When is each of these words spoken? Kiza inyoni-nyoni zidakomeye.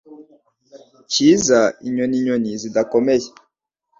Kiza 1.11 1.61
inyoni-nyoni 1.87 2.51
zidakomeye. 2.61 3.27